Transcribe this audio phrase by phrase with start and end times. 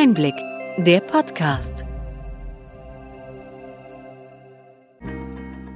[0.00, 0.36] Einblick,
[0.76, 1.84] der Podcast.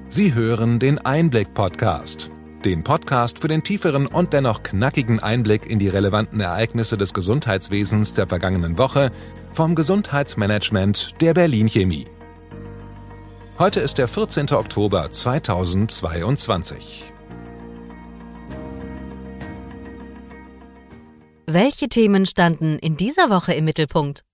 [0.09, 2.31] Sie hören den Einblick-Podcast.
[2.65, 8.15] Den Podcast für den tieferen und dennoch knackigen Einblick in die relevanten Ereignisse des Gesundheitswesens
[8.15, 9.11] der vergangenen Woche
[9.51, 12.07] vom Gesundheitsmanagement der Berlin Chemie.
[13.59, 14.53] Heute ist der 14.
[14.53, 17.12] Oktober 2022.
[21.55, 24.25] Welche Themen standen in dieser Woche im Mittelpunkt?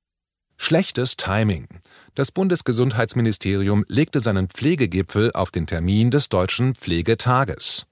[0.56, 1.66] Schlechtes Timing.
[2.14, 7.86] Das Bundesgesundheitsministerium legte seinen Pflegegipfel auf den Termin des Deutschen Pflegetages.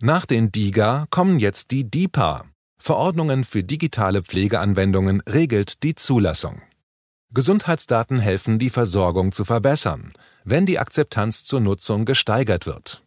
[0.00, 2.44] Nach den DIGA kommen jetzt die DIPA.
[2.78, 6.62] Verordnungen für digitale Pflegeanwendungen regelt die Zulassung.
[7.34, 10.12] Gesundheitsdaten helfen, die Versorgung zu verbessern,
[10.44, 13.02] wenn die Akzeptanz zur Nutzung gesteigert wird.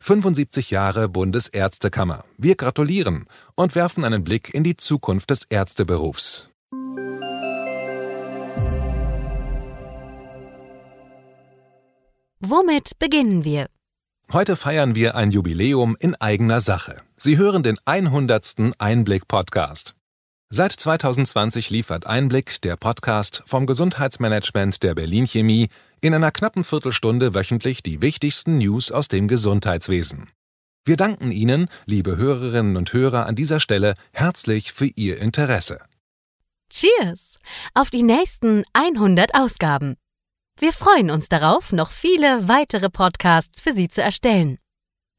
[0.00, 2.24] 75 Jahre Bundesärztekammer.
[2.36, 6.50] Wir gratulieren und werfen einen Blick in die Zukunft des Ärzteberufs.
[12.40, 13.66] Womit beginnen wir?
[14.32, 17.02] Heute feiern wir ein Jubiläum in eigener Sache.
[17.16, 18.74] Sie hören den 100.
[18.78, 19.94] Einblick-Podcast.
[20.50, 25.68] Seit 2020 liefert Einblick, der Podcast vom Gesundheitsmanagement der Berlin Chemie,
[26.00, 30.30] in einer knappen Viertelstunde wöchentlich die wichtigsten News aus dem Gesundheitswesen.
[30.84, 35.80] Wir danken Ihnen, liebe Hörerinnen und Hörer, an dieser Stelle herzlich für Ihr Interesse.
[36.70, 37.38] Cheers!
[37.74, 39.96] Auf die nächsten 100 Ausgaben.
[40.58, 44.58] Wir freuen uns darauf, noch viele weitere Podcasts für Sie zu erstellen.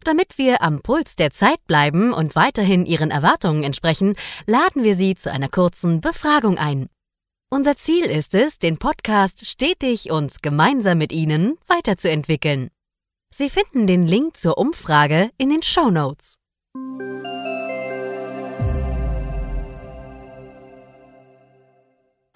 [0.03, 4.15] Damit wir am Puls der Zeit bleiben und weiterhin Ihren Erwartungen entsprechen,
[4.47, 6.89] laden wir Sie zu einer kurzen Befragung ein.
[7.51, 12.69] Unser Ziel ist es, den Podcast stetig und gemeinsam mit Ihnen weiterzuentwickeln.
[13.33, 16.35] Sie finden den Link zur Umfrage in den Show Notes.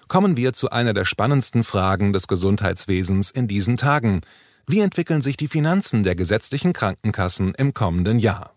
[0.08, 4.20] Kommen wir zu einer der spannendsten Fragen des Gesundheitswesens in diesen Tagen–
[4.66, 8.54] wie entwickeln sich die Finanzen der gesetzlichen Krankenkassen im kommenden Jahr?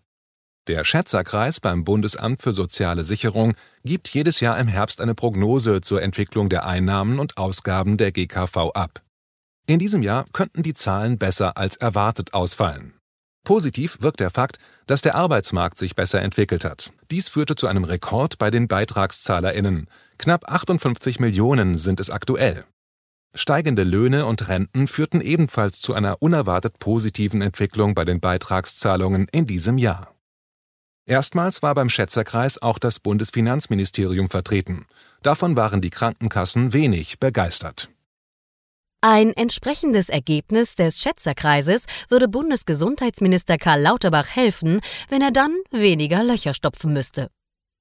[0.68, 6.02] Der Schätzerkreis beim Bundesamt für soziale Sicherung gibt jedes Jahr im Herbst eine Prognose zur
[6.02, 9.02] Entwicklung der Einnahmen und Ausgaben der GKV ab.
[9.66, 12.92] In diesem Jahr könnten die Zahlen besser als erwartet ausfallen.
[13.44, 16.92] Positiv wirkt der Fakt, dass der Arbeitsmarkt sich besser entwickelt hat.
[17.10, 19.86] Dies führte zu einem Rekord bei den BeitragszahlerInnen.
[20.18, 22.66] Knapp 58 Millionen sind es aktuell.
[23.34, 29.46] Steigende Löhne und Renten führten ebenfalls zu einer unerwartet positiven Entwicklung bei den Beitragszahlungen in
[29.46, 30.14] diesem Jahr.
[31.08, 34.84] Erstmals war beim Schätzerkreis auch das Bundesfinanzministerium vertreten.
[35.22, 37.88] Davon waren die Krankenkassen wenig begeistert.
[39.00, 46.52] Ein entsprechendes Ergebnis des Schätzerkreises würde Bundesgesundheitsminister Karl Lauterbach helfen, wenn er dann weniger Löcher
[46.52, 47.30] stopfen müsste.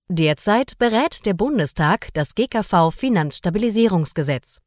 [0.07, 4.59] Derzeit berät der Bundestag das GKV Finanzstabilisierungsgesetz.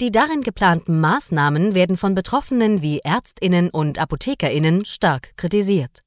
[0.00, 6.02] Die darin geplanten Maßnahmen werden von Betroffenen wie Ärztinnen und Apothekerinnen stark kritisiert.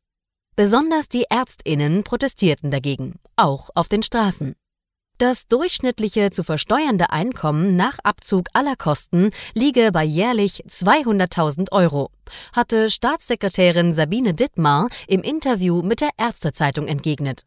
[0.56, 4.56] Besonders die Ärztinnen protestierten dagegen, auch auf den Straßen.
[5.18, 12.12] Das durchschnittliche zu versteuernde Einkommen nach Abzug aller Kosten liege bei jährlich 200.000 Euro,
[12.56, 17.46] hatte Staatssekretärin Sabine Dittmar im Interview mit der Ärztezeitung entgegnet.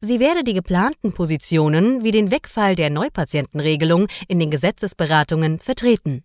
[0.00, 6.24] Sie werde die geplanten Positionen wie den Wegfall der Neupatientenregelung in den Gesetzesberatungen vertreten.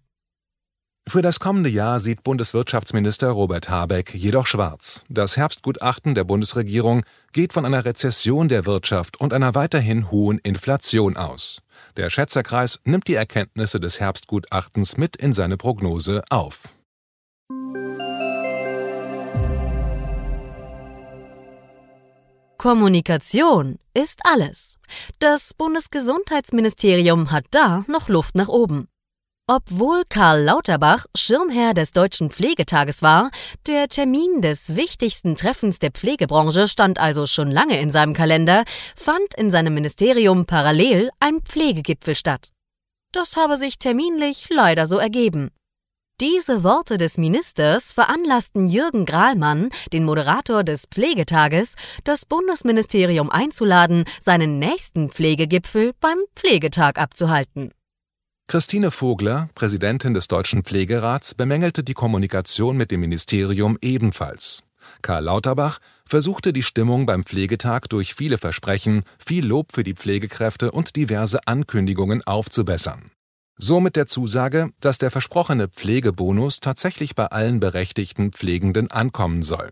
[1.08, 5.06] Für das kommende Jahr sieht Bundeswirtschaftsminister Robert Habeck jedoch schwarz.
[5.08, 11.16] Das Herbstgutachten der Bundesregierung geht von einer Rezession der Wirtschaft und einer weiterhin hohen Inflation
[11.16, 11.62] aus.
[11.96, 16.70] Der Schätzerkreis nimmt die Erkenntnisse des Herbstgutachtens mit in seine Prognose auf.
[22.58, 24.80] Kommunikation ist alles.
[25.20, 28.88] Das Bundesgesundheitsministerium hat da noch Luft nach oben.
[29.48, 33.30] Obwohl Karl Lauterbach Schirmherr des Deutschen Pflegetages war,
[33.68, 38.64] der Termin des wichtigsten Treffens der Pflegebranche stand also schon lange in seinem Kalender,
[38.96, 42.50] fand in seinem Ministerium parallel ein Pflegegipfel statt.
[43.12, 45.52] Das habe sich terminlich leider so ergeben.
[46.22, 54.58] Diese Worte des Ministers veranlassten Jürgen Grahlmann, den Moderator des Pflegetages, das Bundesministerium einzuladen, seinen
[54.58, 57.72] nächsten Pflegegipfel beim Pflegetag abzuhalten.
[58.48, 64.62] Christine Vogler, Präsidentin des Deutschen Pflegerats, bemängelte die Kommunikation mit dem Ministerium ebenfalls.
[65.02, 70.72] Karl Lauterbach versuchte die Stimmung beim Pflegetag durch viele Versprechen, viel Lob für die Pflegekräfte
[70.72, 73.10] und diverse Ankündigungen aufzubessern.
[73.58, 79.72] So mit der Zusage, dass der versprochene Pflegebonus tatsächlich bei allen berechtigten Pflegenden ankommen soll.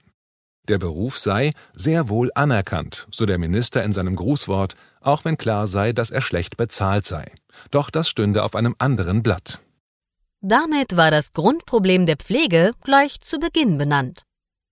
[0.68, 5.68] Der Beruf sei sehr wohl anerkannt, so der Minister in seinem Grußwort, auch wenn klar
[5.68, 7.34] sei, dass er schlecht bezahlt sei.
[7.72, 9.60] Doch das stünde auf einem anderen Blatt.
[10.42, 14.24] Damit war das Grundproblem der Pflege gleich zu Beginn benannt.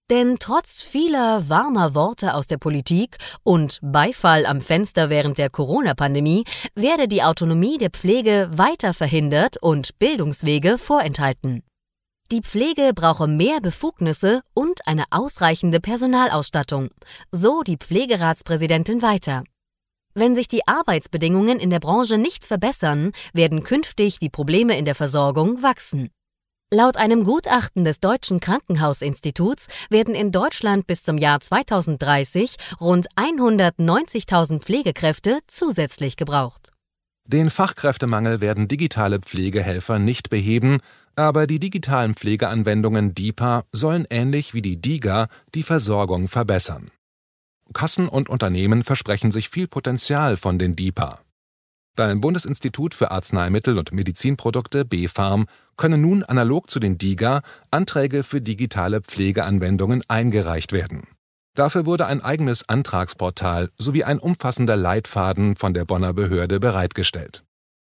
[0.09, 6.43] Denn trotz vieler warmer Worte aus der Politik und Beifall am Fenster während der Corona-Pandemie
[6.75, 11.63] werde die Autonomie der Pflege weiter verhindert und Bildungswege vorenthalten.
[12.29, 16.89] Die Pflege brauche mehr Befugnisse und eine ausreichende Personalausstattung,
[17.31, 19.43] so die Pflegeratspräsidentin weiter.
[20.13, 24.95] Wenn sich die Arbeitsbedingungen in der Branche nicht verbessern, werden künftig die Probleme in der
[24.95, 26.09] Versorgung wachsen.
[26.73, 34.59] Laut einem Gutachten des Deutschen Krankenhausinstituts werden in Deutschland bis zum Jahr 2030 rund 190.000
[34.59, 36.71] Pflegekräfte zusätzlich gebraucht.
[37.27, 40.79] Den Fachkräftemangel werden digitale Pflegehelfer nicht beheben,
[41.15, 46.91] aber die digitalen Pflegeanwendungen DIPA sollen ähnlich wie die DIGA die Versorgung verbessern.
[47.73, 51.19] Kassen und Unternehmen versprechen sich viel Potenzial von den DIPA.
[51.95, 55.45] Beim Bundesinstitut für Arzneimittel und Medizinprodukte BfArM
[55.75, 61.03] können nun analog zu den DIGA Anträge für digitale Pflegeanwendungen eingereicht werden.
[61.53, 67.43] Dafür wurde ein eigenes Antragsportal sowie ein umfassender Leitfaden von der Bonner Behörde bereitgestellt.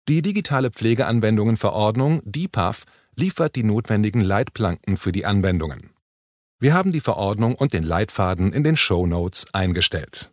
[0.09, 2.85] Die digitale Pflegeanwendungenverordnung DIPAF
[3.17, 5.91] liefert die notwendigen Leitplanken für die Anwendungen.
[6.61, 10.33] Wir haben die Verordnung und den Leitfaden in den Show Notes eingestellt.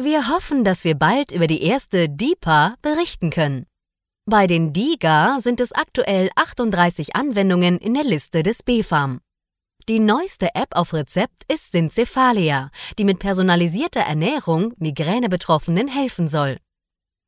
[0.00, 3.66] Wir hoffen, dass wir bald über die erste DIPA berichten können.
[4.24, 9.20] Bei den DIGA sind es aktuell 38 Anwendungen in der Liste des BfArM.
[9.88, 16.56] Die neueste App auf Rezept ist Syncephalia, die mit personalisierter Ernährung Migräne-Betroffenen helfen soll.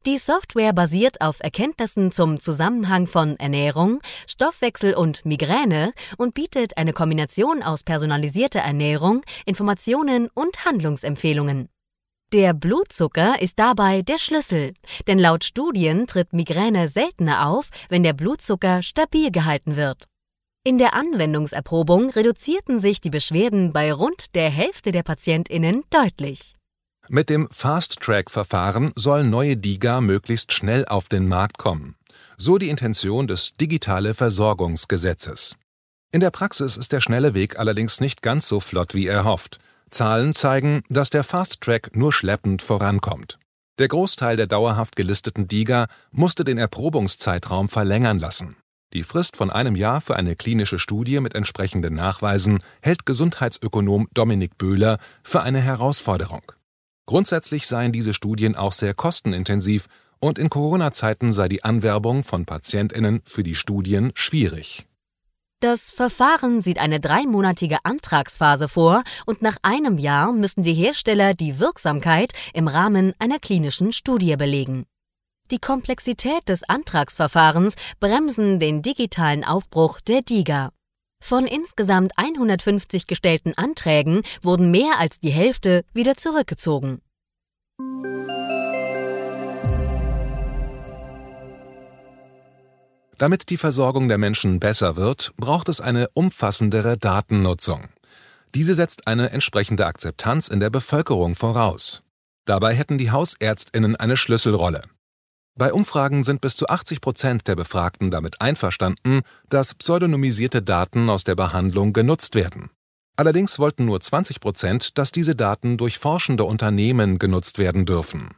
[0.05, 6.93] Die Software basiert auf Erkenntnissen zum Zusammenhang von Ernährung, Stoffwechsel und Migräne und bietet eine
[6.93, 11.69] Kombination aus personalisierter Ernährung, Informationen und Handlungsempfehlungen.
[12.33, 14.75] Der Blutzucker ist dabei der Schlüssel,
[15.07, 20.09] denn laut Studien tritt Migräne seltener auf, wenn der Blutzucker stabil gehalten wird.
[20.65, 26.55] In der Anwendungserprobung reduzierten sich die Beschwerden bei rund der Hälfte der Patientinnen deutlich.
[27.09, 31.97] Mit dem Fast-Track-Verfahren sollen neue DIGA möglichst schnell auf den Markt kommen.
[32.37, 35.57] So die Intention des Digitale Versorgungsgesetzes.
[36.13, 39.59] In der Praxis ist der schnelle Weg allerdings nicht ganz so flott wie erhofft.
[39.91, 43.39] Zahlen zeigen, dass der Fast-Track nur schleppend vorankommt.
[43.79, 48.57] Der Großteil der dauerhaft gelisteten DIGA musste den Erprobungszeitraum verlängern lassen.
[48.93, 54.57] Die Frist von einem Jahr für eine klinische Studie mit entsprechenden Nachweisen hält Gesundheitsökonom Dominik
[54.57, 56.43] Böhler für eine Herausforderung.
[57.07, 59.87] Grundsätzlich seien diese Studien auch sehr kostenintensiv
[60.21, 64.87] und in Corona-Zeiten sei die Anwerbung von PatientInnen für die Studien schwierig.
[65.61, 71.61] Das Verfahren sieht eine dreimonatige Antragsphase vor und nach einem Jahr müssen die Hersteller die
[71.61, 74.87] Wirksamkeit im Rahmen einer klinischen Studie belegen.
[75.53, 80.71] Die Komplexität des Antragsverfahrens bremsen den digitalen Aufbruch der DIGA.
[81.23, 87.01] Von insgesamt 150 gestellten Anträgen wurden mehr als die Hälfte wieder zurückgezogen.
[93.19, 97.89] Damit die Versorgung der Menschen besser wird, braucht es eine umfassendere Datennutzung.
[98.57, 102.03] Diese setzt eine entsprechende Akzeptanz in der Bevölkerung voraus.
[102.47, 104.83] Dabei hätten die Hausärztinnen eine Schlüsselrolle.
[105.55, 111.25] Bei Umfragen sind bis zu 80 Prozent der Befragten damit einverstanden, dass pseudonymisierte Daten aus
[111.25, 112.71] der Behandlung genutzt werden.
[113.17, 118.31] Allerdings wollten nur 20 Prozent, dass diese Daten durch forschende Unternehmen genutzt werden dürfen.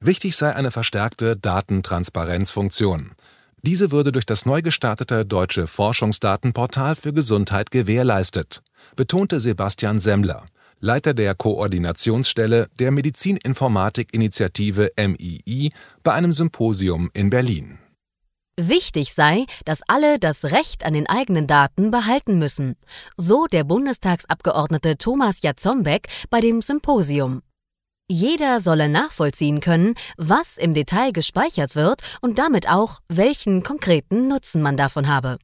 [0.00, 3.12] Wichtig sei eine verstärkte Datentransparenzfunktion.
[3.62, 8.62] Diese würde durch das neu gestartete deutsche Forschungsdatenportal für Gesundheit gewährleistet,
[8.96, 10.46] betonte Sebastian Semmler,
[10.80, 15.72] Leiter der Koordinationsstelle der Medizininformatik-Initiative MII
[16.02, 17.78] bei einem Symposium in Berlin.
[18.58, 22.76] Wichtig sei, dass alle das Recht an den eigenen Daten behalten müssen,
[23.16, 27.42] so der Bundestagsabgeordnete Thomas Jatzombeck bei dem Symposium.
[28.10, 34.62] Jeder solle nachvollziehen können, was im Detail gespeichert wird und damit auch, welchen konkreten Nutzen
[34.62, 35.38] man davon habe.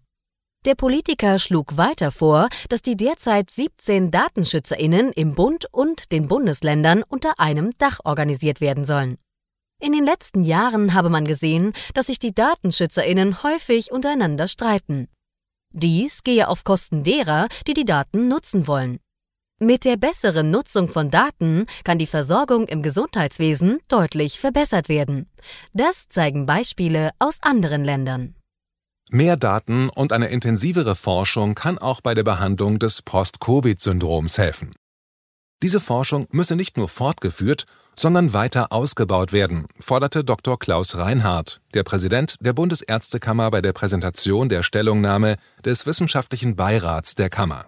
[0.67, 7.05] Der Politiker schlug weiter vor, dass die derzeit 17 Datenschützerinnen im Bund und den Bundesländern
[7.07, 9.17] unter einem Dach organisiert werden sollen.
[9.81, 15.07] In den letzten Jahren habe man gesehen, dass sich die Datenschützerinnen häufig untereinander streiten.
[15.73, 18.99] Dies gehe auf Kosten derer, die die Daten nutzen wollen.
[19.61, 25.31] Mit der besseren Nutzung von Daten kann die Versorgung im Gesundheitswesen deutlich verbessert werden.
[25.73, 28.35] Das zeigen Beispiele aus anderen Ländern.
[29.11, 34.75] Mehr Daten und eine intensivere Forschung kann auch bei der Behandlung des Post-Covid-Syndroms helfen.
[35.63, 37.67] Diese Forschung müsse nicht nur fortgeführt,
[37.99, 40.59] sondern weiter ausgebaut werden, forderte Dr.
[40.59, 47.31] Klaus Reinhardt, der Präsident der Bundesärztekammer bei der Präsentation der Stellungnahme des Wissenschaftlichen Beirats der
[47.31, 47.67] Kammer.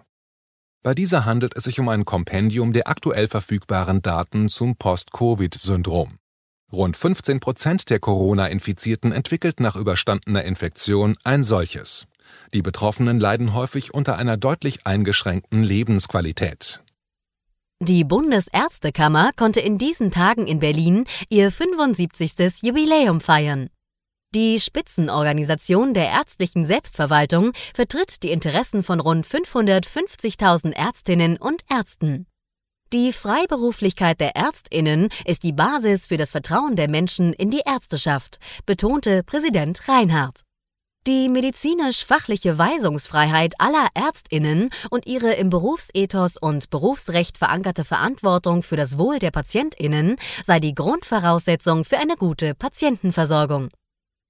[0.83, 6.18] Bei dieser handelt es sich um ein Kompendium der aktuell verfügbaren Daten zum Post-Covid-Syndrom.
[6.71, 12.05] Rund 15 Prozent der Corona-Infizierten entwickelt nach überstandener Infektion ein solches.
[12.53, 16.83] Die Betroffenen leiden häufig unter einer deutlich eingeschränkten Lebensqualität.
[17.81, 22.61] Die Bundesärztekammer konnte in diesen Tagen in Berlin ihr 75.
[22.61, 23.69] Jubiläum feiern.
[24.35, 32.27] Die Spitzenorganisation der ärztlichen Selbstverwaltung vertritt die Interessen von rund 550.000 Ärztinnen und Ärzten.
[32.91, 38.39] Die Freiberuflichkeit der Ärztinnen ist die Basis für das Vertrauen der Menschen in die Ärzteschaft,
[38.65, 40.41] betonte Präsident Reinhardt.
[41.05, 48.97] Die medizinisch-fachliche Weisungsfreiheit aller Ärztinnen und ihre im Berufsethos und Berufsrecht verankerte Verantwortung für das
[48.97, 53.69] Wohl der Patientinnen sei die Grundvoraussetzung für eine gute Patientenversorgung.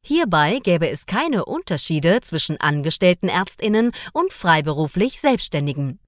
[0.06, 6.00] Hierbei gäbe es keine Unterschiede zwischen angestellten Ärztinnen und freiberuflich Selbstständigen.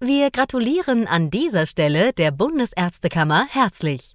[0.00, 4.12] Wir gratulieren an dieser Stelle der Bundesärztekammer herzlich.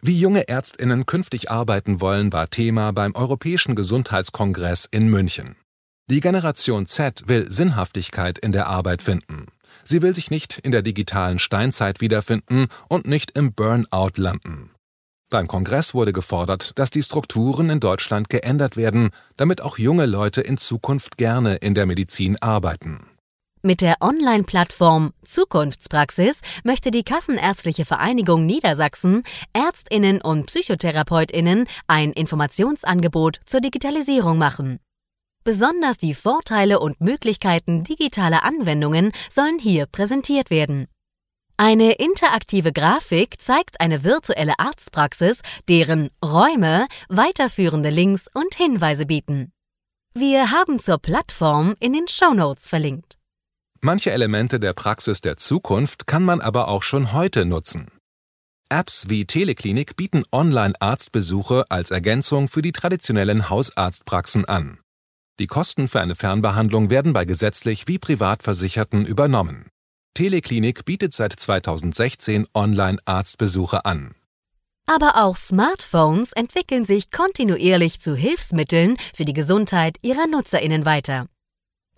[0.00, 5.56] Wie junge Ärztinnen künftig arbeiten wollen, war Thema beim Europäischen Gesundheitskongress in München.
[6.08, 9.48] Die Generation Z will Sinnhaftigkeit in der Arbeit finden.
[9.84, 14.70] Sie will sich nicht in der digitalen Steinzeit wiederfinden und nicht im Burnout landen.
[15.30, 20.40] Beim Kongress wurde gefordert, dass die Strukturen in Deutschland geändert werden, damit auch junge Leute
[20.40, 23.07] in Zukunft gerne in der Medizin arbeiten.
[23.62, 33.60] Mit der Online-Plattform Zukunftspraxis möchte die Kassenärztliche Vereinigung Niedersachsen Ärztinnen und Psychotherapeutinnen ein Informationsangebot zur
[33.60, 34.78] Digitalisierung machen.
[35.42, 40.86] Besonders die Vorteile und Möglichkeiten digitaler Anwendungen sollen hier präsentiert werden.
[41.56, 49.50] Eine interaktive Grafik zeigt eine virtuelle Arztpraxis, deren Räume weiterführende Links und Hinweise bieten.
[50.14, 53.17] Wir haben zur Plattform in den Shownotes verlinkt.
[53.80, 57.88] Manche Elemente der Praxis der Zukunft kann man aber auch schon heute nutzen.
[58.68, 64.78] Apps wie Teleklinik bieten Online-Arztbesuche als Ergänzung für die traditionellen Hausarztpraxen an.
[65.38, 69.68] Die Kosten für eine Fernbehandlung werden bei gesetzlich wie Privatversicherten übernommen.
[70.14, 74.16] Teleklinik bietet seit 2016 Online-Arztbesuche an.
[74.86, 81.26] Aber auch Smartphones entwickeln sich kontinuierlich zu Hilfsmitteln für die Gesundheit ihrer Nutzerinnen weiter.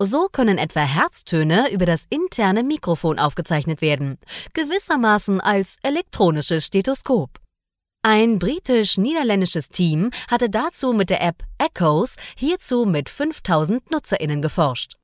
[0.03, 4.17] So können etwa Herztöne über das interne Mikrofon aufgezeichnet werden,
[4.53, 7.39] gewissermaßen als elektronisches Stethoskop.
[8.01, 14.95] Ein britisch-niederländisches Team hatte dazu mit der App Echoes hierzu mit 5000 Nutzerinnen geforscht.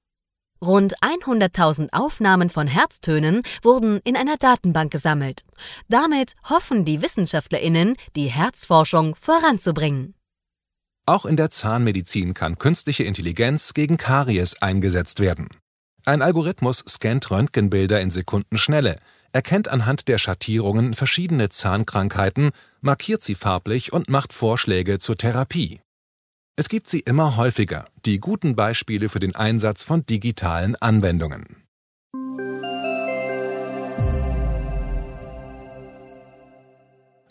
[0.65, 5.41] Rund 100.000 Aufnahmen von Herztönen wurden in einer Datenbank gesammelt.
[5.89, 10.16] Damit hoffen die Wissenschaftlerinnen, die Herzforschung voranzubringen.
[11.09, 15.47] Auch in der Zahnmedizin kann künstliche Intelligenz gegen Karies eingesetzt werden.
[16.05, 18.97] Ein Algorithmus scannt Röntgenbilder in Sekundenschnelle,
[19.31, 25.79] erkennt anhand der Schattierungen verschiedene Zahnkrankheiten, markiert sie farblich und macht Vorschläge zur Therapie.
[26.57, 31.63] Es gibt sie immer häufiger, die guten Beispiele für den Einsatz von digitalen Anwendungen.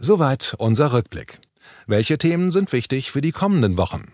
[0.00, 1.40] Soweit unser Rückblick.
[1.88, 4.12] Welche Themen sind wichtig für die kommenden Wochen?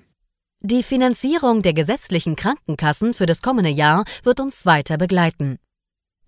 [0.60, 5.58] Die Finanzierung der gesetzlichen Krankenkassen für das kommende Jahr wird uns weiter begleiten.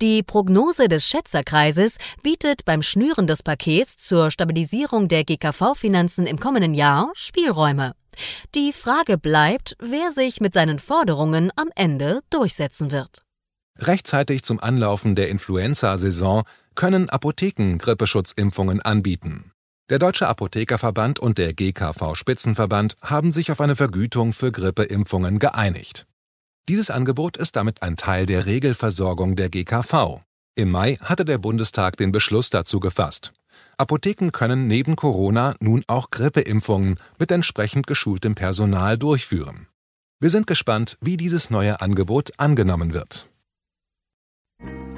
[0.00, 6.72] Die Prognose des Schätzerkreises bietet beim Schnüren des Pakets zur Stabilisierung der GKV-Finanzen im kommenden
[6.72, 7.92] Jahr Spielräume.
[8.54, 13.22] Die Frage bleibt, wer sich mit seinen Forderungen am Ende durchsetzen wird.
[13.78, 19.53] Rechtzeitig zum Anlaufen der Influenza-Saison können Apotheken Grippeschutzimpfungen anbieten.
[19.90, 26.06] Der Deutsche Apothekerverband und der GKV Spitzenverband haben sich auf eine Vergütung für Grippeimpfungen geeinigt.
[26.70, 30.22] Dieses Angebot ist damit ein Teil der Regelversorgung der GKV.
[30.54, 33.34] Im Mai hatte der Bundestag den Beschluss dazu gefasst.
[33.76, 39.66] Apotheken können neben Corona nun auch Grippeimpfungen mit entsprechend geschultem Personal durchführen.
[40.18, 43.28] Wir sind gespannt, wie dieses neue Angebot angenommen wird.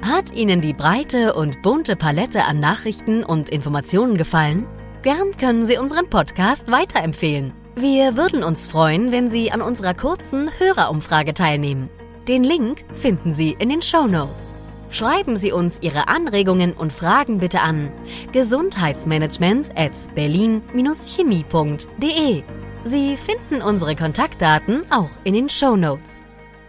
[0.01, 4.65] Hat Ihnen die breite und bunte Palette an Nachrichten und Informationen gefallen?
[5.07, 7.53] Gern können Sie unseren Podcast weiterempfehlen.
[7.77, 11.89] Wir würden uns freuen, wenn Sie an unserer kurzen Hörerumfrage teilnehmen.
[12.27, 14.53] Den Link finden Sie in den Show Notes.
[14.89, 17.89] Schreiben Sie uns Ihre Anregungen und Fragen bitte an
[18.33, 22.43] gesundheitsmanagement at berlin-chemie.de.
[22.83, 26.25] Sie finden unsere Kontaktdaten auch in den Show Notes.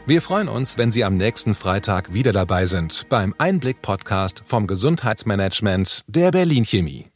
[0.07, 6.03] Wir freuen uns, wenn Sie am nächsten Freitag wieder dabei sind beim Einblick-Podcast vom Gesundheitsmanagement
[6.07, 7.11] der Berlin Chemie.